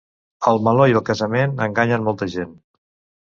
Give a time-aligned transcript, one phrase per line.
[0.51, 2.57] El meló i el casament enganyen molta gent.